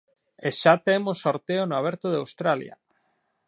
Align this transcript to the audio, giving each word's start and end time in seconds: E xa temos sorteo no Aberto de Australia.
E 0.47 0.49
xa 0.59 0.73
temos 0.87 1.21
sorteo 1.25 1.63
no 1.67 1.75
Aberto 1.81 2.07
de 2.09 2.19
Australia. 2.23 2.75